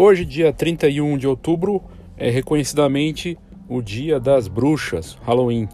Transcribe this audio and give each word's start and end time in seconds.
Hoje, 0.00 0.24
dia 0.24 0.52
31 0.52 1.18
de 1.18 1.26
outubro, 1.26 1.82
é 2.16 2.30
reconhecidamente 2.30 3.36
o 3.68 3.82
Dia 3.82 4.20
das 4.20 4.46
Bruxas, 4.46 5.18
Halloween. 5.26 5.68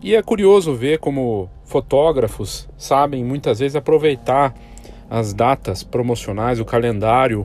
E 0.00 0.14
é 0.14 0.22
curioso 0.22 0.72
ver 0.76 1.00
como 1.00 1.50
fotógrafos 1.64 2.68
sabem 2.78 3.24
muitas 3.24 3.58
vezes 3.58 3.74
aproveitar 3.74 4.54
as 5.10 5.34
datas 5.34 5.82
promocionais, 5.82 6.60
o 6.60 6.64
calendário 6.64 7.44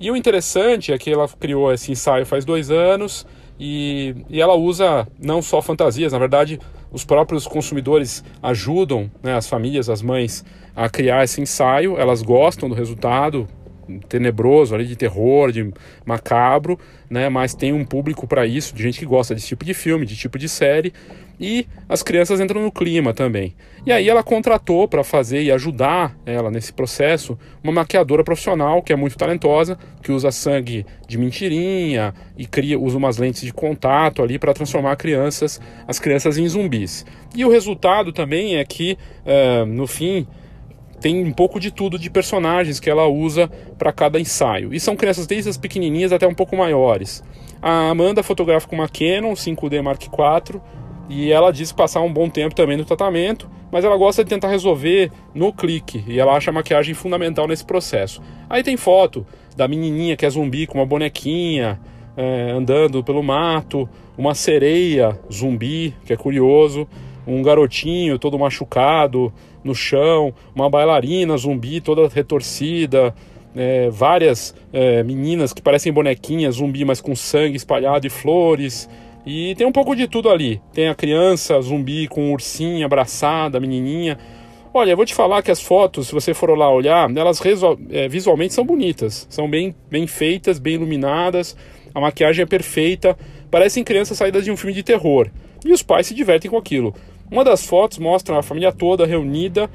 E 0.00 0.10
o 0.10 0.16
interessante 0.16 0.92
é 0.92 0.98
que 0.98 1.10
ela 1.10 1.28
criou 1.28 1.72
esse 1.72 1.90
ensaio 1.90 2.26
faz 2.26 2.44
dois 2.44 2.70
anos 2.70 3.26
e, 3.58 4.14
e 4.28 4.40
ela 4.40 4.54
usa 4.54 5.08
não 5.18 5.40
só 5.40 5.62
fantasias, 5.62 6.12
na 6.12 6.18
verdade, 6.18 6.60
os 6.92 7.04
próprios 7.04 7.46
consumidores 7.46 8.22
ajudam 8.42 9.10
né, 9.22 9.34
as 9.34 9.48
famílias, 9.48 9.88
as 9.88 10.02
mães, 10.02 10.44
a 10.74 10.88
criar 10.88 11.24
esse 11.24 11.40
ensaio, 11.40 11.98
elas 11.98 12.22
gostam 12.22 12.68
do 12.68 12.74
resultado, 12.74 13.48
tenebroso 14.08 14.74
ali 14.74 14.86
de 14.86 14.96
terror, 14.96 15.52
de 15.52 15.72
macabro, 16.04 16.78
né? 17.08 17.28
Mas 17.28 17.54
tem 17.54 17.72
um 17.72 17.84
público 17.84 18.26
para 18.26 18.46
isso, 18.46 18.74
de 18.74 18.82
gente 18.82 18.98
que 18.98 19.06
gosta 19.06 19.34
desse 19.34 19.48
tipo 19.48 19.64
de 19.64 19.74
filme, 19.74 20.06
de 20.06 20.16
tipo 20.16 20.38
de 20.38 20.48
série, 20.48 20.92
e 21.38 21.66
as 21.88 22.02
crianças 22.02 22.40
entram 22.40 22.62
no 22.62 22.72
clima 22.72 23.12
também. 23.12 23.54
E 23.84 23.92
aí 23.92 24.08
ela 24.08 24.22
contratou 24.22 24.88
para 24.88 25.04
fazer 25.04 25.42
e 25.42 25.52
ajudar 25.52 26.16
ela 26.24 26.50
nesse 26.50 26.72
processo 26.72 27.38
uma 27.62 27.72
maquiadora 27.72 28.24
profissional 28.24 28.82
que 28.82 28.92
é 28.92 28.96
muito 28.96 29.16
talentosa, 29.16 29.78
que 30.02 30.10
usa 30.10 30.32
sangue 30.32 30.84
de 31.06 31.18
mentirinha 31.18 32.14
e 32.36 32.46
cria 32.46 32.78
usa 32.78 32.96
umas 32.96 33.18
lentes 33.18 33.42
de 33.42 33.52
contato 33.52 34.22
ali 34.22 34.38
para 34.38 34.54
transformar 34.54 34.96
crianças, 34.96 35.60
as 35.86 35.98
crianças 35.98 36.38
em 36.38 36.48
zumbis. 36.48 37.04
E 37.34 37.44
o 37.44 37.50
resultado 37.50 38.12
também 38.12 38.56
é 38.56 38.64
que 38.64 38.96
uh, 39.24 39.66
no 39.66 39.86
fim 39.86 40.26
tem 41.00 41.24
um 41.24 41.32
pouco 41.32 41.60
de 41.60 41.70
tudo 41.70 41.98
de 41.98 42.10
personagens 42.10 42.80
que 42.80 42.88
ela 42.88 43.06
usa 43.06 43.50
para 43.78 43.92
cada 43.92 44.18
ensaio. 44.18 44.72
E 44.72 44.80
são 44.80 44.96
crianças 44.96 45.26
desde 45.26 45.50
as 45.50 45.56
pequenininhas 45.56 46.12
até 46.12 46.26
um 46.26 46.34
pouco 46.34 46.56
maiores. 46.56 47.22
A 47.60 47.90
Amanda 47.90 48.22
fotografa 48.22 48.66
com 48.66 48.76
uma 48.76 48.88
Canon 48.88 49.32
5D 49.32 49.82
Mark 49.82 50.02
IV 50.02 50.60
e 51.08 51.30
ela 51.30 51.52
diz 51.52 51.72
passar 51.72 52.00
um 52.00 52.12
bom 52.12 52.28
tempo 52.28 52.54
também 52.54 52.76
no 52.76 52.84
tratamento, 52.84 53.48
mas 53.70 53.84
ela 53.84 53.96
gosta 53.96 54.24
de 54.24 54.30
tentar 54.30 54.48
resolver 54.48 55.10
no 55.34 55.52
clique 55.52 56.04
e 56.06 56.18
ela 56.18 56.34
acha 56.34 56.50
a 56.50 56.54
maquiagem 56.54 56.94
fundamental 56.94 57.46
nesse 57.46 57.64
processo. 57.64 58.22
Aí 58.48 58.62
tem 58.62 58.76
foto 58.76 59.26
da 59.56 59.68
menininha 59.68 60.16
que 60.16 60.26
é 60.26 60.30
zumbi 60.30 60.66
com 60.66 60.78
uma 60.78 60.86
bonequinha 60.86 61.80
é, 62.16 62.50
andando 62.50 63.04
pelo 63.04 63.22
mato, 63.22 63.88
uma 64.16 64.34
sereia 64.34 65.18
zumbi 65.32 65.94
que 66.04 66.12
é 66.12 66.16
curioso, 66.16 66.88
um 67.26 67.42
garotinho 67.42 68.18
todo 68.18 68.38
machucado 68.38 69.32
no 69.66 69.74
chão, 69.74 70.32
uma 70.54 70.70
bailarina 70.70 71.36
zumbi 71.36 71.80
toda 71.80 72.08
retorcida, 72.08 73.14
é, 73.54 73.88
várias 73.90 74.54
é, 74.72 75.02
meninas 75.02 75.52
que 75.52 75.62
parecem 75.62 75.92
bonequinhas 75.92 76.56
zumbi, 76.56 76.84
mas 76.84 77.00
com 77.00 77.16
sangue 77.16 77.56
espalhado 77.56 78.06
e 78.06 78.10
flores. 78.10 78.88
E 79.24 79.54
tem 79.56 79.66
um 79.66 79.72
pouco 79.72 79.96
de 79.96 80.06
tudo 80.06 80.30
ali. 80.30 80.60
Tem 80.72 80.88
a 80.88 80.94
criança 80.94 81.60
zumbi 81.60 82.06
com 82.06 82.28
um 82.28 82.32
ursinho 82.32 82.84
abraçada, 82.86 83.58
menininha. 83.58 84.18
Olha, 84.72 84.90
eu 84.90 84.96
vou 84.96 85.06
te 85.06 85.14
falar 85.14 85.42
que 85.42 85.50
as 85.50 85.60
fotos, 85.60 86.08
se 86.08 86.12
você 86.12 86.34
for 86.34 86.56
lá 86.56 86.70
olhar, 86.70 87.10
elas 87.16 87.40
é, 87.90 88.08
visualmente 88.08 88.52
são 88.52 88.64
bonitas. 88.64 89.26
São 89.30 89.48
bem, 89.48 89.74
bem 89.90 90.06
feitas, 90.06 90.58
bem 90.58 90.74
iluminadas. 90.74 91.56
A 91.94 92.00
maquiagem 92.00 92.42
é 92.42 92.46
perfeita. 92.46 93.16
Parecem 93.50 93.82
crianças 93.82 94.18
saídas 94.18 94.44
de 94.44 94.50
um 94.50 94.56
filme 94.56 94.74
de 94.74 94.82
terror. 94.82 95.30
E 95.64 95.72
os 95.72 95.82
pais 95.82 96.06
se 96.06 96.14
divertem 96.14 96.50
com 96.50 96.58
aquilo. 96.58 96.94
Uma 97.30 97.44
das 97.44 97.66
fotos 97.66 97.98
mostra 97.98 98.38
a 98.38 98.42
família 98.42 98.72
toda 98.72 99.06
reunida 99.06 99.68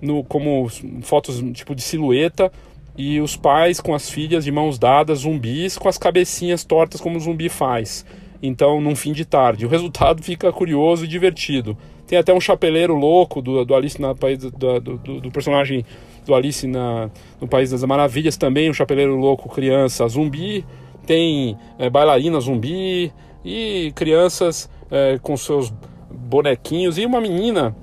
no, 0.00 0.22
como 0.24 0.68
fotos 1.02 1.42
tipo 1.52 1.74
de 1.74 1.82
silhueta 1.82 2.52
e 2.96 3.20
os 3.20 3.36
pais 3.36 3.80
com 3.80 3.94
as 3.94 4.10
filhas 4.10 4.44
de 4.44 4.50
mãos 4.50 4.78
dadas, 4.78 5.20
zumbis, 5.20 5.78
com 5.78 5.88
as 5.88 5.96
cabecinhas 5.96 6.64
tortas 6.64 7.00
como 7.00 7.16
o 7.16 7.20
zumbi 7.20 7.48
faz. 7.48 8.04
Então, 8.42 8.80
num 8.80 8.94
fim 8.94 9.12
de 9.12 9.24
tarde. 9.24 9.66
O 9.66 9.68
resultado 9.68 10.22
fica 10.22 10.52
curioso 10.52 11.04
e 11.04 11.08
divertido. 11.08 11.76
Tem 12.06 12.18
até 12.18 12.32
um 12.32 12.40
chapeleiro 12.40 12.94
louco 12.94 13.42
do, 13.42 13.64
do 13.64 13.74
Alice 13.74 14.00
na 14.00 14.14
país 14.14 14.38
do, 14.38 14.80
do, 14.80 15.20
do, 15.20 15.30
personagem 15.30 15.84
do 16.24 16.34
Alice 16.34 16.66
na, 16.66 17.10
no 17.40 17.46
País 17.46 17.70
das 17.70 17.84
Maravilhas 17.84 18.36
também, 18.36 18.70
um 18.70 18.74
chapeleiro 18.74 19.16
louco 19.16 19.48
criança 19.48 20.06
zumbi. 20.08 20.64
Tem 21.06 21.56
é, 21.78 21.88
bailarina 21.90 22.40
zumbi 22.40 23.12
e 23.44 23.92
crianças 23.94 24.70
é, 24.90 25.18
com 25.22 25.36
seus 25.36 25.72
bonequinhos 26.18 26.98
e 26.98 27.06
uma 27.06 27.20
menina 27.20 27.74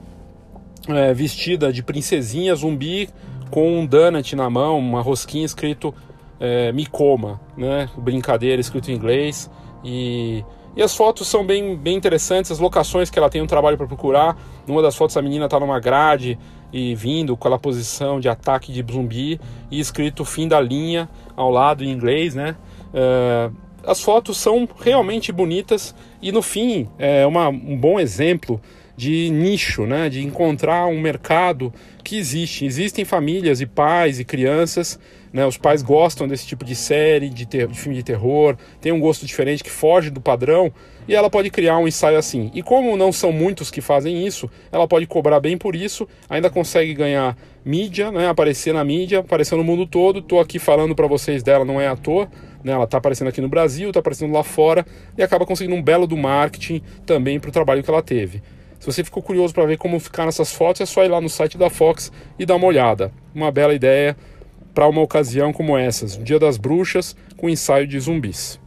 é, 0.88 1.14
vestida 1.14 1.72
de 1.72 1.82
princesinha 1.82 2.54
zumbi 2.56 3.10
com 3.50 3.80
um 3.80 3.86
donut 3.86 4.36
na 4.36 4.50
mão, 4.50 4.78
uma 4.78 5.02
rosquinha 5.02 5.46
escrito 5.46 5.94
é, 6.40 6.72
me 6.72 6.86
coma, 6.86 7.40
né? 7.58 7.90
Brincadeira 7.98 8.60
escrito 8.60 8.92
em 8.92 8.96
inglês 8.96 9.50
e 9.84 10.44
e 10.76 10.84
as 10.84 10.94
fotos 10.94 11.28
são 11.30 11.46
bem, 11.46 11.78
bem 11.78 11.96
interessantes, 11.96 12.52
as 12.52 12.60
locações 12.60 13.10
que 13.10 13.18
ela 13.18 13.30
tem 13.30 13.42
um 13.42 13.48
trabalho 13.48 13.78
para 13.78 13.88
procurar. 13.88 14.38
Numa 14.68 14.82
das 14.82 14.96
fotos 14.96 15.16
a 15.16 15.22
menina 15.22 15.46
está 15.46 15.58
numa 15.58 15.80
grade 15.80 16.38
e 16.74 16.94
vindo 16.94 17.38
com 17.38 17.48
aquela 17.48 17.58
posição 17.58 18.20
de 18.20 18.28
ataque 18.28 18.74
de 18.74 18.86
zumbi 18.92 19.40
e 19.72 19.80
escrito 19.80 20.26
fim 20.26 20.50
da 20.50 20.60
linha 20.60 21.10
ao 21.34 21.50
lado 21.50 21.84
em 21.86 21.90
inglês, 21.90 22.36
né? 22.36 22.58
Uh, 22.94 23.56
as 23.88 24.02
fotos 24.02 24.38
são 24.38 24.68
realmente 24.82 25.32
bonitas 25.32 25.96
e 26.25 26.31
no 26.31 26.42
fim 26.42 26.88
é 26.98 27.24
uma, 27.24 27.50
um 27.50 27.77
bom 27.77 28.00
exemplo 28.00 28.60
de 28.98 29.30
nicho, 29.30 29.86
né? 29.86 30.10
de 30.10 30.24
encontrar 30.24 30.88
um 30.88 31.00
mercado 31.00 31.72
que 32.04 32.18
existe. 32.18 32.66
Existem 32.66 33.06
famílias 33.06 33.62
e 33.62 33.68
pais 33.68 34.19
e 34.19 34.25
crianças, 34.25 35.00
né? 35.31 35.45
os 35.45 35.56
pais 35.56 35.83
gostam 35.83 36.27
desse 36.27 36.48
tipo 36.48 36.66
de 36.66 36.75
série, 36.75 37.30
de, 37.30 37.45
ter, 37.45 37.68
de 37.68 37.77
filme 37.77 37.95
de 37.95 38.01
terror, 38.01 38.57
tem 38.81 38.92
um 38.92 39.00
gosto 39.00 39.24
diferente 39.24 39.63
que 39.63 39.69
foge 39.69 40.10
do 40.10 40.19
padrão 40.19 40.74
e 41.07 41.13
ela 41.13 41.30
pode 41.30 41.51
criar 41.51 41.77
um 41.77 41.88
ensaio 41.88 42.18
assim. 42.18 42.50
E 42.56 42.63
como 42.63 42.98
não 42.98 43.12
são 43.12 43.31
muitos 43.31 43.69
que 43.69 43.80
fazem 43.80 44.25
isso, 44.25 44.50
ela 44.72 44.88
pode 44.88 45.06
cobrar 45.06 45.39
bem 45.39 45.56
por 45.56 45.75
isso, 45.75 46.07
ainda 46.27 46.50
consegue 46.50 46.95
ganhar 46.95 47.38
mídia, 47.63 48.12
né? 48.12 48.30
aparecer 48.30 48.74
na 48.74 48.83
mídia, 48.83 49.19
aparecer 49.19 49.56
no 49.56 49.63
mundo 49.63 49.86
todo. 49.86 50.19
Estou 50.19 50.39
aqui 50.39 50.57
falando 50.57 50.95
para 50.95 51.06
vocês 51.06 51.44
dela, 51.44 51.63
não 51.63 51.80
é 51.80 51.88
à 51.88 51.95
toa. 51.95 52.27
Né? 52.65 52.71
Ela 52.71 52.85
está 52.85 52.97
aparecendo 52.97 53.27
aqui 53.27 53.39
no 53.39 53.47
Brasil, 53.47 53.89
está 53.89 54.00
aparecendo 54.00 54.33
lá 54.33 54.44
fora 54.44 54.83
e 55.15 55.21
acaba 55.21 55.45
conseguindo 55.45 55.75
um 55.75 55.83
belo 55.83 56.07
do 56.07 56.17
marketing 56.17 56.81
também 57.06 57.39
para 57.39 57.50
o 57.50 57.53
trabalho 57.53 57.83
que 57.83 57.89
ela 57.91 58.01
teve. 58.01 58.41
Se 58.79 58.88
você 58.88 59.03
ficou 59.03 59.21
curioso 59.21 59.53
para 59.53 59.67
ver 59.67 59.77
como 59.77 60.00
ficar 60.00 60.25
nessas 60.25 60.51
fotos, 60.51 60.81
é 60.81 60.85
só 60.85 61.06
ir 61.06 61.07
lá 61.07 61.21
no 61.21 61.29
site 61.29 61.59
da 61.59 61.69
Fox 61.69 62.12
e 62.39 62.45
dar 62.45 62.56
uma 62.56 62.65
olhada. 62.65 63.12
Uma 63.35 63.51
bela 63.51 63.73
ideia 63.73 64.17
para 64.73 64.88
uma 64.88 65.01
ocasião 65.01 65.53
como 65.53 65.77
essas, 65.77 66.17
o 66.17 66.23
Dia 66.23 66.39
das 66.39 66.57
Bruxas 66.57 67.15
com 67.38 67.47
ensaio 67.47 67.85
de 67.85 68.00
zumbis. 68.00 68.59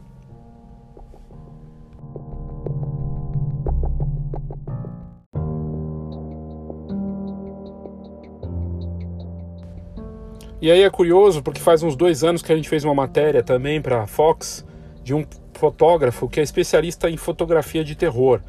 E 10.61 10.69
aí 10.69 10.81
é 10.83 10.89
curioso 10.89 11.41
porque 11.41 11.61
faz 11.61 11.83
uns 11.83 11.95
dois 11.95 12.23
anos 12.23 12.41
que 12.41 12.51
a 12.51 12.55
gente 12.55 12.67
fez 12.67 12.83
uma 12.83 12.93
matéria 12.93 13.41
também 13.41 13.81
para 13.81 14.03
a 14.03 14.07
Fox 14.07 14.65
de 15.03 15.13
um 15.13 15.25
fotógrafo 15.53 16.27
que 16.27 16.39
é 16.39 16.43
especialista 16.43 17.09
em 17.09 17.17
fotografia 17.17 17.83
de 17.83 17.95
terror 17.95 18.41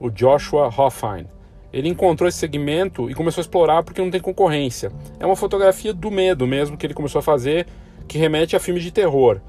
o 0.00 0.10
Joshua 0.10 0.68
Hoffine. 0.68 1.26
Ele 1.72 1.88
encontrou 1.88 2.28
esse 2.28 2.38
segmento 2.38 3.10
e 3.10 3.14
começou 3.14 3.40
a 3.40 3.42
explorar 3.42 3.82
porque 3.82 4.00
não 4.00 4.10
tem 4.10 4.20
concorrência. 4.20 4.90
É 5.20 5.26
uma 5.26 5.36
fotografia 5.36 5.92
do 5.92 6.10
medo 6.10 6.46
mesmo 6.46 6.76
que 6.76 6.86
ele 6.86 6.94
começou 6.94 7.18
a 7.18 7.22
fazer, 7.22 7.66
que 8.06 8.16
remete 8.16 8.56
a 8.56 8.60
filmes 8.60 8.82
de 8.82 8.90
terror. 8.90 9.40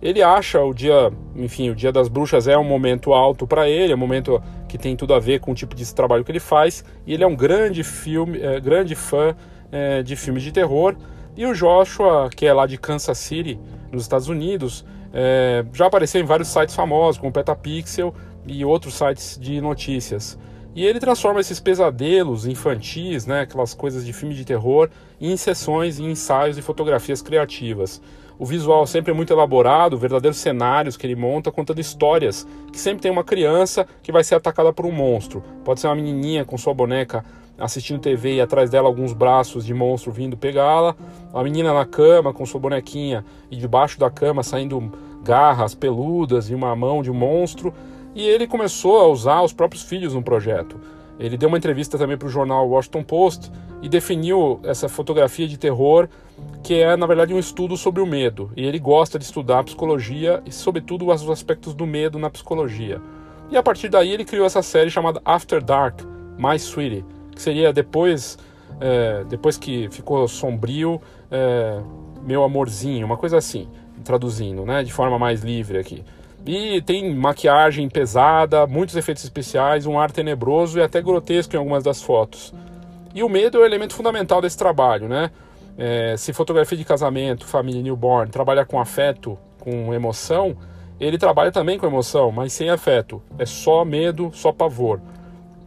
Ele 0.00 0.20
acha 0.20 0.60
o 0.60 0.74
dia, 0.74 1.12
enfim, 1.36 1.70
o 1.70 1.76
Dia 1.76 1.92
das 1.92 2.08
Bruxas 2.08 2.48
é 2.48 2.58
um 2.58 2.64
momento 2.64 3.12
alto 3.12 3.46
para 3.46 3.68
ele, 3.68 3.92
é 3.92 3.94
um 3.94 3.98
momento 3.98 4.42
que 4.68 4.76
tem 4.76 4.96
tudo 4.96 5.14
a 5.14 5.20
ver 5.20 5.38
com 5.38 5.52
o 5.52 5.54
tipo 5.54 5.76
de 5.76 5.94
trabalho 5.94 6.24
que 6.24 6.32
ele 6.32 6.40
faz, 6.40 6.84
e 7.06 7.14
ele 7.14 7.22
é 7.22 7.26
um 7.26 7.36
grande 7.36 7.84
filme, 7.84 8.40
é, 8.42 8.58
grande 8.58 8.96
fã 8.96 9.36
é, 9.70 10.02
de 10.02 10.16
filmes 10.16 10.42
de 10.42 10.50
terror. 10.50 10.96
E 11.36 11.46
o 11.46 11.54
Joshua, 11.54 12.28
que 12.34 12.46
é 12.46 12.52
lá 12.52 12.66
de 12.66 12.76
Kansas 12.76 13.18
City, 13.18 13.58
nos 13.90 14.02
Estados 14.02 14.28
Unidos, 14.28 14.84
é, 15.12 15.64
já 15.72 15.86
apareceu 15.86 16.20
em 16.20 16.24
vários 16.24 16.48
sites 16.48 16.74
famosos, 16.74 17.18
como 17.18 17.32
Petapixel, 17.32 18.14
e 18.46 18.64
outros 18.64 18.94
sites 18.94 19.38
de 19.40 19.60
notícias. 19.60 20.38
E 20.74 20.84
ele 20.84 20.98
transforma 20.98 21.40
esses 21.40 21.60
pesadelos 21.60 22.46
infantis, 22.46 23.26
né, 23.26 23.42
aquelas 23.42 23.74
coisas 23.74 24.04
de 24.04 24.12
filme 24.12 24.34
de 24.34 24.44
terror, 24.44 24.88
em 25.20 25.36
sessões, 25.36 25.98
em 25.98 26.10
ensaios 26.10 26.56
e 26.56 26.62
fotografias 26.62 27.20
criativas. 27.20 28.00
O 28.38 28.46
visual 28.46 28.86
sempre 28.86 29.12
é 29.12 29.14
muito 29.14 29.32
elaborado, 29.32 29.98
verdadeiros 29.98 30.38
cenários 30.38 30.96
que 30.96 31.06
ele 31.06 31.14
monta, 31.14 31.52
contando 31.52 31.78
histórias, 31.78 32.46
que 32.72 32.80
sempre 32.80 33.02
tem 33.02 33.10
uma 33.10 33.22
criança 33.22 33.86
que 34.02 34.10
vai 34.10 34.24
ser 34.24 34.34
atacada 34.34 34.72
por 34.72 34.86
um 34.86 34.90
monstro. 34.90 35.44
Pode 35.64 35.78
ser 35.78 35.86
uma 35.88 35.94
menininha 35.94 36.44
com 36.44 36.58
sua 36.58 36.74
boneca 36.74 37.24
assistindo 37.62 38.00
TV 38.00 38.34
e 38.34 38.40
atrás 38.40 38.68
dela 38.68 38.88
alguns 38.88 39.12
braços 39.12 39.64
de 39.64 39.72
monstro 39.72 40.10
vindo 40.10 40.36
pegá-la, 40.36 40.96
a 41.32 41.42
menina 41.44 41.72
na 41.72 41.86
cama 41.86 42.32
com 42.32 42.44
sua 42.44 42.58
bonequinha 42.58 43.24
e 43.50 43.56
debaixo 43.56 44.00
da 44.00 44.10
cama 44.10 44.42
saindo 44.42 44.90
garras 45.22 45.72
peludas 45.72 46.50
e 46.50 46.54
uma 46.54 46.74
mão 46.74 47.02
de 47.02 47.10
um 47.10 47.14
monstro. 47.14 47.72
E 48.16 48.26
ele 48.26 48.48
começou 48.48 48.98
a 48.98 49.06
usar 49.06 49.42
os 49.42 49.52
próprios 49.52 49.84
filhos 49.84 50.12
no 50.12 50.22
projeto. 50.22 50.76
Ele 51.20 51.36
deu 51.36 51.48
uma 51.48 51.56
entrevista 51.56 51.96
também 51.96 52.18
para 52.18 52.26
o 52.26 52.30
jornal 52.30 52.68
Washington 52.68 53.04
Post 53.04 53.52
e 53.80 53.88
definiu 53.88 54.58
essa 54.64 54.88
fotografia 54.88 55.46
de 55.46 55.56
terror, 55.56 56.08
que 56.64 56.74
é 56.74 56.96
na 56.96 57.06
verdade 57.06 57.32
um 57.32 57.38
estudo 57.38 57.76
sobre 57.76 58.02
o 58.02 58.06
medo. 58.06 58.50
E 58.56 58.66
ele 58.66 58.80
gosta 58.80 59.20
de 59.20 59.24
estudar 59.24 59.60
a 59.60 59.64
psicologia 59.64 60.42
e, 60.44 60.50
sobretudo, 60.50 61.08
os 61.08 61.30
aspectos 61.30 61.74
do 61.74 61.86
medo 61.86 62.18
na 62.18 62.28
psicologia. 62.28 63.00
E 63.50 63.56
a 63.56 63.62
partir 63.62 63.88
daí 63.88 64.10
ele 64.10 64.24
criou 64.24 64.46
essa 64.46 64.62
série 64.62 64.90
chamada 64.90 65.22
After 65.24 65.62
Dark, 65.62 66.00
My 66.36 66.56
Sweetie, 66.56 67.04
que 67.34 67.42
seria 67.42 67.72
depois, 67.72 68.38
é, 68.80 69.24
depois 69.28 69.56
que 69.56 69.88
ficou 69.90 70.26
sombrio, 70.28 71.00
é, 71.30 71.80
meu 72.22 72.42
amorzinho, 72.44 73.04
uma 73.06 73.16
coisa 73.16 73.38
assim, 73.38 73.68
traduzindo, 74.04 74.64
né, 74.64 74.82
de 74.82 74.92
forma 74.92 75.18
mais 75.18 75.42
livre 75.42 75.78
aqui. 75.78 76.04
E 76.44 76.82
tem 76.82 77.14
maquiagem 77.14 77.88
pesada, 77.88 78.66
muitos 78.66 78.96
efeitos 78.96 79.22
especiais, 79.22 79.86
um 79.86 79.98
ar 79.98 80.10
tenebroso 80.10 80.78
e 80.78 80.82
até 80.82 81.00
grotesco 81.00 81.54
em 81.54 81.58
algumas 81.58 81.84
das 81.84 82.02
fotos. 82.02 82.52
E 83.14 83.22
o 83.22 83.28
medo 83.28 83.58
é 83.58 83.60
o 83.60 83.64
elemento 83.64 83.94
fundamental 83.94 84.40
desse 84.40 84.58
trabalho, 84.58 85.08
né? 85.08 85.30
É, 85.78 86.16
se 86.16 86.32
fotografia 86.32 86.76
de 86.76 86.84
casamento, 86.84 87.46
família 87.46 87.82
newborn 87.82 88.30
trabalha 88.30 88.64
com 88.64 88.80
afeto, 88.80 89.38
com 89.58 89.94
emoção, 89.94 90.56
ele 91.00 91.16
trabalha 91.16 91.50
também 91.50 91.78
com 91.78 91.86
emoção, 91.86 92.30
mas 92.30 92.52
sem 92.52 92.70
afeto. 92.70 93.22
É 93.38 93.46
só 93.46 93.84
medo, 93.84 94.30
só 94.32 94.52
pavor. 94.52 95.00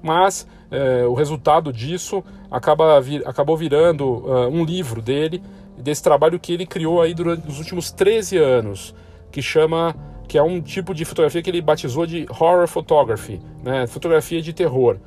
Mas 0.06 0.48
é, 0.70 1.04
o 1.08 1.16
resultado 1.16 1.74
disso 1.74 2.24
acaba 2.52 3.02
vir, 3.02 3.28
acabou 3.28 3.58
virando 3.58 4.06
uh, 4.06 4.48
um 4.48 4.64
livro 4.64 5.02
dele, 5.02 5.42
desse 5.76 6.04
trabalho 6.04 6.40
que 6.40 6.54
ele 6.54 6.64
criou 6.68 7.02
aí 7.02 7.16
durante 7.16 7.48
os 7.48 7.58
últimos 7.58 7.92
13 7.92 8.38
anos, 8.38 8.94
que 9.32 9.42
chama 9.42 9.96
que 10.28 10.38
é 10.38 10.44
um 10.44 10.62
tipo 10.62 10.94
de 10.94 11.06
fotografia 11.06 11.42
que 11.42 11.50
ele 11.50 11.60
batizou 11.60 12.06
de 12.06 12.28
horror 12.30 12.68
photography, 12.68 13.42
né? 13.64 13.88
fotografia 13.88 14.44
de 14.44 14.54
terror. 14.54 14.98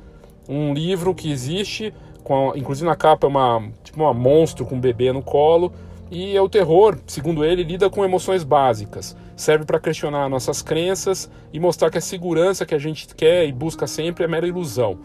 Um 0.49 0.73
livro 0.73 1.15
que 1.15 1.31
existe, 1.31 1.93
com, 2.21 2.51
inclusive 2.53 2.85
na 2.85 2.95
capa 2.95 3.25
é 3.25 3.29
uma, 3.29 3.71
tipo 3.81 4.01
uma 4.01 4.13
monstro 4.13 4.65
com 4.65 4.75
um 4.75 4.81
bebê 4.81 5.13
no 5.13 5.21
colo, 5.21 5.71
e 6.11 6.35
é 6.35 6.41
o 6.41 6.49
terror, 6.49 6.97
segundo 7.05 7.45
ele, 7.45 7.63
lida 7.63 7.89
com 7.89 8.03
emoções 8.03 8.43
básicas. 8.43 9.15
Serve 9.35 9.65
para 9.65 9.79
questionar 9.79 10.27
nossas 10.27 10.61
crenças 10.61 11.29
e 11.53 11.59
mostrar 11.59 11.89
que 11.89 11.97
a 11.97 12.01
segurança 12.01 12.65
que 12.65 12.75
a 12.75 12.79
gente 12.79 13.13
quer 13.15 13.47
e 13.47 13.51
busca 13.51 13.85
sempre 13.85 14.23
é 14.23 14.27
mera 14.27 14.47
ilusão. 14.47 14.97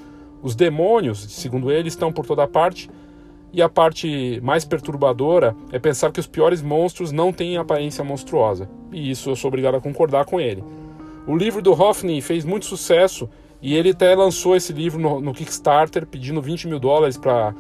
Os 0.42 0.54
demônios, 0.54 1.20
segundo 1.30 1.70
ele, 1.70 1.88
estão 1.88 2.12
por 2.12 2.26
toda 2.26 2.46
parte 2.46 2.90
e 3.52 3.62
a 3.62 3.68
parte 3.68 4.40
mais 4.42 4.64
perturbadora 4.64 5.54
é 5.70 5.78
pensar 5.78 6.10
que 6.10 6.18
os 6.18 6.26
piores 6.26 6.60
monstros 6.60 7.12
não 7.12 7.32
têm 7.32 7.56
aparência 7.56 8.02
monstruosa. 8.02 8.68
E 8.92 9.10
isso 9.10 9.30
eu 9.30 9.36
sou 9.36 9.48
obrigado 9.48 9.76
a 9.76 9.80
concordar 9.80 10.24
com 10.24 10.40
ele. 10.40 10.64
O 11.26 11.36
livro 11.36 11.62
do 11.62 11.72
Hoffney 11.72 12.20
fez 12.20 12.44
muito 12.44 12.66
sucesso 12.66 13.30
e 13.62 13.74
ele 13.74 13.90
até 13.90 14.14
lançou 14.14 14.56
esse 14.56 14.72
livro 14.72 15.00
no, 15.00 15.20
no 15.20 15.32
Kickstarter 15.32 16.04
pedindo 16.04 16.42
20 16.42 16.66
mil 16.66 16.78
dólares 16.78 17.16
para 17.16 17.54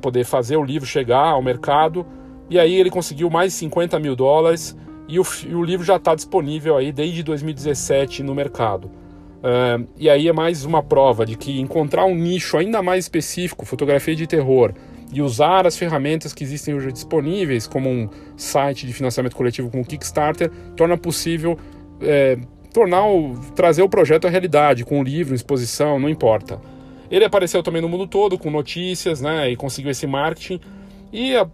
poder 0.00 0.24
fazer 0.24 0.56
o 0.56 0.64
livro 0.64 0.88
chegar 0.88 1.28
ao 1.28 1.42
mercado. 1.42 2.06
E 2.50 2.58
aí 2.58 2.74
ele 2.74 2.90
conseguiu 2.90 3.30
mais 3.30 3.54
50 3.54 3.98
mil 3.98 4.14
dólares 4.14 4.76
e 5.08 5.18
o, 5.18 5.24
e 5.46 5.54
o 5.54 5.62
livro 5.62 5.84
já 5.84 5.96
está 5.96 6.14
disponível 6.14 6.76
aí 6.76 6.92
desde 6.92 7.22
2017 7.22 8.22
no 8.22 8.34
mercado. 8.34 8.90
Uh, 9.42 9.88
e 9.98 10.08
aí 10.08 10.28
é 10.28 10.32
mais 10.32 10.64
uma 10.64 10.82
prova 10.82 11.26
de 11.26 11.36
que 11.36 11.60
encontrar 11.60 12.04
um 12.04 12.14
nicho 12.14 12.56
ainda 12.56 12.80
mais 12.80 13.04
específico, 13.04 13.66
fotografia 13.66 14.14
de 14.14 14.26
terror, 14.26 14.72
e 15.12 15.20
usar 15.20 15.66
as 15.66 15.76
ferramentas 15.76 16.32
que 16.32 16.44
existem 16.44 16.74
hoje 16.74 16.92
disponíveis, 16.92 17.66
como 17.66 17.90
um 17.90 18.08
site 18.36 18.86
de 18.86 18.92
financiamento 18.92 19.36
coletivo 19.36 19.68
com 19.70 19.80
o 19.80 19.84
Kickstarter, 19.84 20.50
torna 20.76 20.96
possível 20.96 21.58
é, 22.00 22.38
tornar 22.72 23.06
o, 23.06 23.34
trazer 23.54 23.82
o 23.82 23.88
projeto 23.88 24.26
à 24.26 24.30
realidade, 24.30 24.84
com 24.84 25.02
livro, 25.02 25.34
exposição, 25.34 25.98
não 25.98 26.08
importa. 26.08 26.60
Ele 27.10 27.24
apareceu 27.24 27.62
também 27.62 27.82
no 27.82 27.88
mundo 27.88 28.06
todo 28.06 28.38
com 28.38 28.50
notícias, 28.50 29.20
né, 29.20 29.50
e 29.50 29.56
conseguiu 29.56 29.90
esse 29.90 30.06
marketing. 30.06 30.60
E 31.12 31.36
a, 31.36 31.46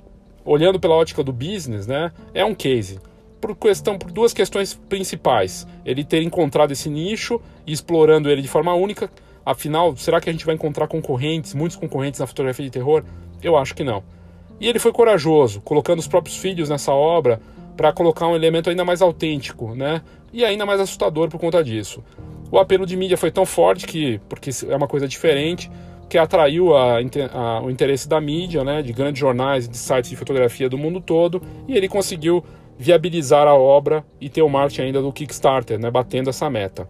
olhando 0.45 0.80
pela 0.80 0.95
ótica 0.95 1.23
do 1.23 1.33
business, 1.33 1.87
né, 1.87 2.12
é 2.33 2.45
um 2.45 2.54
case. 2.54 3.00
Por, 3.40 3.54
questão, 3.54 3.97
por 3.97 4.11
duas 4.11 4.33
questões 4.33 4.75
principais. 4.75 5.66
Ele 5.85 6.02
ter 6.04 6.23
encontrado 6.23 6.73
esse 6.73 6.90
nicho 6.90 7.40
e 7.66 7.73
explorando 7.73 8.28
ele 8.28 8.42
de 8.42 8.49
forma 8.49 8.75
única. 8.75 9.11
Afinal, 9.47 9.97
será 9.97 10.21
que 10.21 10.28
a 10.28 10.33
gente 10.33 10.45
vai 10.45 10.57
encontrar 10.57 10.88
concorrentes, 10.88 11.54
muitos 11.54 11.76
concorrentes 11.76 12.18
na 12.18 12.26
fotografia 12.26 12.64
de 12.64 12.71
terror? 12.71 13.04
Eu 13.42 13.57
acho 13.57 13.75
que 13.75 13.85
não. 13.85 14.02
E 14.61 14.68
ele 14.68 14.78
foi 14.78 14.92
corajoso, 14.92 15.61
colocando 15.61 16.00
os 16.00 16.09
próprios 16.09 16.37
filhos 16.37 16.68
nessa 16.68 16.92
obra 16.92 17.40
para 17.76 17.92
colocar 17.92 18.26
um 18.26 18.35
elemento 18.35 18.68
ainda 18.68 18.85
mais 18.85 19.00
autêntico, 19.00 19.73
né? 19.75 20.02
E 20.33 20.45
ainda 20.45 20.66
mais 20.66 20.80
assustador 20.80 21.28
por 21.28 21.38
conta 21.38 21.62
disso. 21.62 22.02
O 22.50 22.59
apelo 22.59 22.85
de 22.85 22.97
mídia 22.97 23.16
foi 23.16 23.30
tão 23.30 23.47
forte 23.47 23.87
que, 23.87 24.21
porque 24.28 24.50
é 24.68 24.75
uma 24.75 24.88
coisa 24.88 25.07
diferente, 25.07 25.71
que 26.09 26.17
atraiu 26.17 26.75
a, 26.75 26.99
a, 27.33 27.62
o 27.62 27.71
interesse 27.71 28.09
da 28.09 28.21
mídia, 28.21 28.65
né, 28.65 28.83
de 28.83 28.93
grandes 28.93 29.21
jornais 29.21 29.67
e 29.67 29.69
de 29.69 29.77
sites 29.77 30.11
de 30.11 30.17
fotografia 30.17 30.69
do 30.69 30.79
mundo 30.79 31.00
todo, 31.00 31.43
e 31.67 31.77
ele 31.77 31.88
conseguiu 31.88 32.43
viabilizar 32.79 33.47
a 33.47 33.55
obra 33.55 34.05
e 34.21 34.29
ter 34.29 34.43
o 34.43 34.49
marketing 34.49 34.83
ainda 34.83 35.03
do 35.03 35.12
Kickstarter, 35.12 35.79
né, 35.79 35.91
batendo 35.91 36.31
essa 36.31 36.49
meta. 36.49 36.88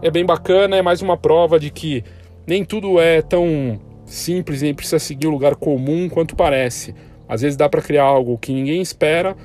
É 0.00 0.10
bem 0.10 0.24
bacana, 0.24 0.76
é 0.76 0.82
mais 0.82 1.02
uma 1.02 1.16
prova 1.16 1.60
de 1.60 1.70
que 1.70 2.02
nem 2.46 2.64
tudo 2.64 2.98
é 2.98 3.22
tão 3.22 3.78
simples, 4.04 4.62
nem 4.62 4.74
precisa 4.74 4.98
seguir 4.98 5.26
o 5.26 5.30
um 5.30 5.32
lugar 5.32 5.54
comum 5.54 6.08
quanto 6.08 6.34
parece. 6.34 6.94
Às 7.28 7.42
vezes 7.42 7.56
dá 7.56 7.68
para 7.68 7.80
criar 7.80 8.04
algo 8.04 8.36
que 8.38 8.52
ninguém 8.52 8.80
espera, 8.80 9.36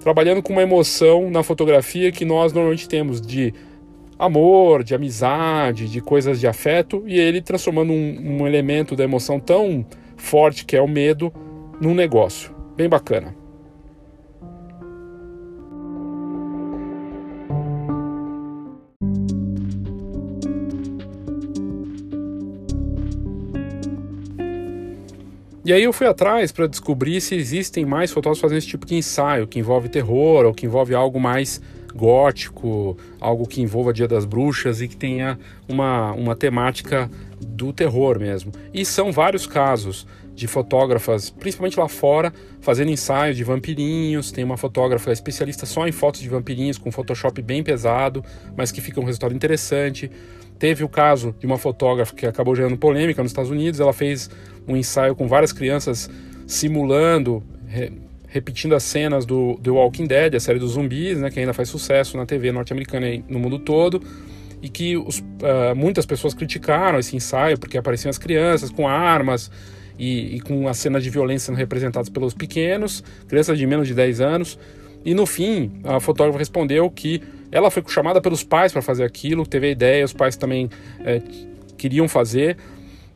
trabalhando 0.00 0.42
com 0.42 0.52
uma 0.52 0.62
emoção 0.62 1.30
na 1.30 1.42
fotografia 1.42 2.10
que 2.10 2.24
nós 2.24 2.52
normalmente 2.52 2.88
temos 2.88 3.20
de 3.20 3.52
amor, 4.22 4.84
de 4.84 4.94
amizade, 4.94 5.88
de 5.88 6.00
coisas 6.00 6.38
de 6.38 6.46
afeto, 6.46 7.02
e 7.06 7.18
ele 7.18 7.42
transformando 7.42 7.92
um, 7.92 8.42
um 8.42 8.46
elemento 8.46 8.94
da 8.94 9.02
emoção 9.02 9.40
tão 9.40 9.84
forte 10.16 10.64
que 10.64 10.76
é 10.76 10.80
o 10.80 10.86
medo 10.86 11.32
num 11.80 11.92
negócio. 11.92 12.54
Bem 12.76 12.88
bacana. 12.88 13.34
E 25.64 25.72
aí 25.72 25.82
eu 25.84 25.92
fui 25.92 26.06
atrás 26.06 26.52
para 26.52 26.66
descobrir 26.66 27.20
se 27.20 27.34
existem 27.34 27.84
mais 27.84 28.10
fotógrafos 28.10 28.40
fazendo 28.40 28.58
esse 28.58 28.66
tipo 28.66 28.86
de 28.86 28.94
ensaio, 28.94 29.46
que 29.46 29.58
envolve 29.58 29.88
terror 29.88 30.44
ou 30.44 30.54
que 30.54 30.66
envolve 30.66 30.94
algo 30.94 31.18
mais 31.18 31.60
gótico, 31.94 32.96
algo 33.20 33.46
que 33.46 33.60
envolva 33.60 33.92
Dia 33.92 34.08
das 34.08 34.24
Bruxas 34.24 34.80
e 34.80 34.88
que 34.88 34.96
tenha 34.96 35.38
uma, 35.68 36.12
uma 36.12 36.34
temática 36.34 37.10
do 37.40 37.72
terror 37.72 38.18
mesmo. 38.18 38.52
E 38.72 38.84
são 38.84 39.12
vários 39.12 39.46
casos 39.46 40.06
de 40.34 40.46
fotógrafas, 40.46 41.30
principalmente 41.30 41.78
lá 41.78 41.88
fora, 41.88 42.32
fazendo 42.60 42.90
ensaios 42.90 43.36
de 43.36 43.44
vampirinhos. 43.44 44.32
Tem 44.32 44.44
uma 44.44 44.56
fotógrafa 44.56 45.12
especialista 45.12 45.66
só 45.66 45.86
em 45.86 45.92
fotos 45.92 46.20
de 46.20 46.28
vampirinhos, 46.28 46.78
com 46.78 46.90
Photoshop 46.90 47.40
bem 47.42 47.62
pesado, 47.62 48.24
mas 48.56 48.72
que 48.72 48.80
fica 48.80 49.00
um 49.00 49.04
resultado 49.04 49.34
interessante. 49.34 50.10
Teve 50.58 50.84
o 50.84 50.88
caso 50.88 51.34
de 51.38 51.46
uma 51.46 51.58
fotógrafa 51.58 52.14
que 52.14 52.26
acabou 52.26 52.54
gerando 52.54 52.76
polêmica 52.76 53.22
nos 53.22 53.32
Estados 53.32 53.50
Unidos. 53.50 53.80
Ela 53.80 53.92
fez 53.92 54.30
um 54.66 54.76
ensaio 54.76 55.14
com 55.14 55.26
várias 55.26 55.52
crianças 55.52 56.08
simulando 56.46 57.42
repetindo 58.32 58.74
as 58.74 58.82
cenas 58.82 59.26
do 59.26 59.60
The 59.62 59.70
Walking 59.70 60.06
Dead, 60.06 60.34
a 60.34 60.40
série 60.40 60.58
dos 60.58 60.72
zumbis, 60.72 61.18
né, 61.18 61.30
que 61.30 61.38
ainda 61.38 61.52
faz 61.52 61.68
sucesso 61.68 62.16
na 62.16 62.24
TV 62.24 62.50
norte-americana 62.50 63.06
e 63.06 63.22
no 63.28 63.38
mundo 63.38 63.58
todo, 63.58 64.02
e 64.62 64.70
que 64.70 64.96
os, 64.96 65.18
uh, 65.18 65.76
muitas 65.76 66.06
pessoas 66.06 66.32
criticaram 66.32 66.98
esse 66.98 67.14
ensaio 67.14 67.58
porque 67.58 67.76
apareciam 67.76 68.08
as 68.08 68.16
crianças 68.16 68.70
com 68.70 68.88
armas 68.88 69.50
e, 69.98 70.36
e, 70.36 70.40
com 70.40 70.66
as 70.66 70.78
cenas 70.78 71.04
de 71.04 71.10
violência 71.10 71.46
sendo 71.46 71.56
representadas 71.56 72.08
pelos 72.08 72.32
pequenos, 72.32 73.04
crianças 73.28 73.58
de 73.58 73.66
menos 73.66 73.86
de 73.86 73.94
10 73.94 74.22
anos. 74.22 74.58
E 75.04 75.12
no 75.12 75.26
fim, 75.26 75.70
a 75.84 76.00
fotógrafa 76.00 76.38
respondeu 76.38 76.88
que 76.90 77.20
ela 77.50 77.70
foi 77.70 77.82
chamada 77.88 78.18
pelos 78.18 78.42
pais 78.42 78.72
para 78.72 78.80
fazer 78.80 79.04
aquilo, 79.04 79.44
teve 79.44 79.66
a 79.66 79.70
ideia, 79.70 80.04
os 80.04 80.14
pais 80.14 80.36
também 80.36 80.70
é, 81.04 81.20
queriam 81.76 82.08
fazer, 82.08 82.56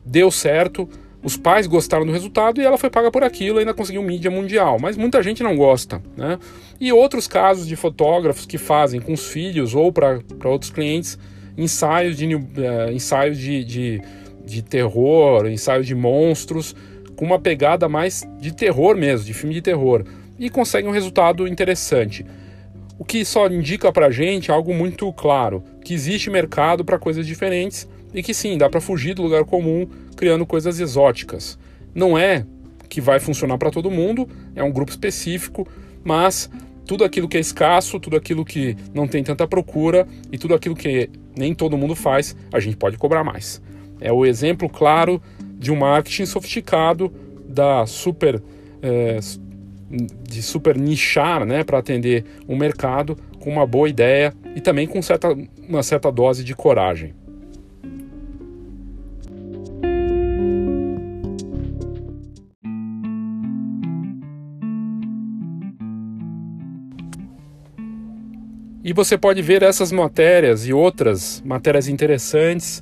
deu 0.05 0.29
certo 0.29 0.87
os 1.27 1.35
pais 1.35 1.67
gostaram 1.67 2.05
do 2.05 2.11
resultado 2.13 2.61
e 2.61 2.65
ela 2.65 2.77
foi 2.77 2.89
paga 2.89 3.11
por 3.11 3.21
aquilo 3.21 3.57
e 3.57 3.59
ainda 3.59 3.73
conseguiu 3.73 4.01
mídia 4.01 4.31
mundial. 4.31 4.77
Mas 4.79 4.95
muita 4.95 5.21
gente 5.21 5.43
não 5.43 5.57
gosta. 5.57 6.01
Né? 6.15 6.39
E 6.79 6.93
outros 6.93 7.27
casos 7.27 7.67
de 7.67 7.75
fotógrafos 7.75 8.45
que 8.45 8.57
fazem 8.57 9.01
com 9.01 9.11
os 9.11 9.27
filhos 9.27 9.75
ou 9.75 9.91
para 9.91 10.21
outros 10.45 10.71
clientes 10.71 11.19
ensaios 11.57 12.15
de, 12.15 12.33
uh, 12.33 12.39
ensaios 12.93 13.37
de, 13.37 13.61
de, 13.65 14.01
de 14.45 14.61
terror, 14.61 15.47
ensaios 15.47 15.85
de 15.85 15.93
monstros, 15.93 16.73
com 17.17 17.25
uma 17.25 17.39
pegada 17.39 17.89
mais 17.89 18.25
de 18.39 18.53
terror 18.53 18.95
mesmo, 18.95 19.25
de 19.25 19.33
filme 19.33 19.53
de 19.53 19.61
terror. 19.61 20.05
E 20.39 20.49
conseguem 20.49 20.89
um 20.89 20.93
resultado 20.93 21.45
interessante. 21.45 22.25
O 22.97 23.03
que 23.03 23.25
só 23.25 23.47
indica 23.47 23.91
pra 23.91 24.09
gente 24.09 24.49
algo 24.49 24.73
muito 24.73 25.11
claro, 25.11 25.61
que 25.83 25.93
existe 25.93 26.29
mercado 26.29 26.85
para 26.85 26.97
coisas 26.97 27.27
diferentes 27.27 27.85
e 28.13 28.23
que 28.23 28.33
sim, 28.33 28.57
dá 28.57 28.69
para 28.69 28.81
fugir 28.81 29.13
do 29.13 29.23
lugar 29.23 29.43
comum 29.45 29.87
criando 30.15 30.45
coisas 30.45 30.79
exóticas. 30.79 31.57
Não 31.93 32.17
é 32.17 32.45
que 32.89 33.01
vai 33.01 33.19
funcionar 33.19 33.57
para 33.57 33.69
todo 33.69 33.91
mundo, 33.91 34.27
é 34.55 34.63
um 34.63 34.71
grupo 34.71 34.91
específico, 34.91 35.67
mas 36.03 36.49
tudo 36.85 37.03
aquilo 37.03 37.27
que 37.27 37.37
é 37.37 37.39
escasso, 37.39 37.99
tudo 37.99 38.15
aquilo 38.15 38.45
que 38.45 38.75
não 38.93 39.07
tem 39.07 39.23
tanta 39.23 39.45
procura 39.45 40.07
e 40.31 40.37
tudo 40.37 40.53
aquilo 40.53 40.75
que 40.75 41.09
nem 41.35 41.53
todo 41.53 41.77
mundo 41.77 41.95
faz, 41.95 42.35
a 42.51 42.59
gente 42.59 42.77
pode 42.77 42.97
cobrar 42.97 43.23
mais. 43.23 43.61
É 43.99 44.11
o 44.11 44.25
exemplo 44.25 44.69
claro 44.69 45.21
de 45.57 45.71
um 45.71 45.75
marketing 45.75 46.25
sofisticado 46.25 47.11
da 47.47 47.85
super 47.85 48.41
é, 48.81 49.19
de 49.89 50.43
super 50.43 50.77
nichar, 50.77 51.45
né, 51.45 51.63
para 51.63 51.77
atender 51.79 52.25
um 52.47 52.57
mercado 52.57 53.17
com 53.39 53.49
uma 53.49 53.65
boa 53.65 53.87
ideia 53.87 54.33
e 54.55 54.61
também 54.61 54.85
com 54.85 55.01
certa, 55.01 55.35
uma 55.67 55.81
certa 55.83 56.11
dose 56.11 56.43
de 56.43 56.55
coragem. 56.55 57.13
E 68.87 68.93
você 68.93 69.17
pode 69.17 69.41
ver 69.41 69.63
essas 69.63 69.91
matérias 69.91 70.65
e 70.65 70.71
outras 70.71 71.43
matérias 71.45 71.89
interessantes 71.89 72.81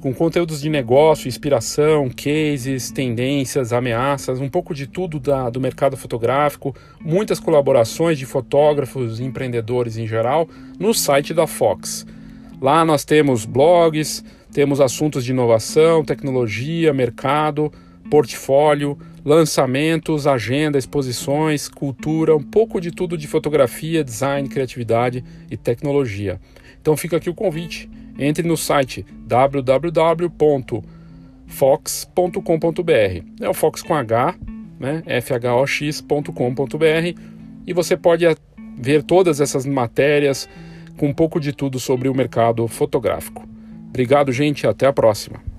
com 0.00 0.12
conteúdos 0.12 0.60
de 0.60 0.68
negócio, 0.68 1.28
inspiração, 1.28 2.10
cases, 2.10 2.90
tendências, 2.90 3.72
ameaças, 3.72 4.40
um 4.40 4.48
pouco 4.48 4.74
de 4.74 4.88
tudo 4.88 5.20
da, 5.20 5.48
do 5.48 5.60
mercado 5.60 5.96
fotográfico, 5.96 6.74
muitas 7.00 7.38
colaborações 7.38 8.18
de 8.18 8.26
fotógrafos 8.26 9.20
e 9.20 9.22
empreendedores 9.22 9.96
em 9.96 10.04
geral 10.04 10.48
no 10.80 10.92
site 10.92 11.32
da 11.32 11.46
Fox. 11.46 12.04
Lá 12.60 12.84
nós 12.84 13.04
temos 13.04 13.44
blogs, 13.44 14.24
temos 14.52 14.80
assuntos 14.80 15.24
de 15.24 15.30
inovação, 15.30 16.04
tecnologia, 16.04 16.92
mercado, 16.92 17.72
portfólio, 18.10 18.98
lançamentos, 19.26 20.24
agenda, 20.28 20.78
exposições, 20.78 21.68
cultura, 21.68 22.36
um 22.36 22.42
pouco 22.42 22.80
de 22.80 22.92
tudo 22.92 23.18
de 23.18 23.26
fotografia, 23.26 24.04
design, 24.04 24.48
criatividade 24.48 25.24
e 25.50 25.56
tecnologia. 25.56 26.40
Então 26.80 26.96
fica 26.96 27.16
aqui 27.16 27.28
o 27.28 27.34
convite. 27.34 27.90
Entre 28.16 28.46
no 28.46 28.56
site 28.56 29.04
www.fox.com.br. 29.26 30.84
É 33.40 33.48
o 33.48 33.52
Fox 33.52 33.82
com 33.82 33.96
H, 33.96 34.36
né? 34.78 35.02
fhox.com.br 35.20 36.22
e 37.66 37.72
você 37.72 37.96
pode 37.96 38.24
ver 38.78 39.02
todas 39.02 39.40
essas 39.40 39.66
matérias 39.66 40.48
com 40.96 41.08
um 41.08 41.14
pouco 41.14 41.40
de 41.40 41.52
tudo 41.52 41.80
sobre 41.80 42.08
o 42.08 42.14
mercado 42.14 42.68
fotográfico. 42.68 43.44
Obrigado, 43.88 44.30
gente, 44.30 44.68
até 44.68 44.86
a 44.86 44.92
próxima. 44.92 45.55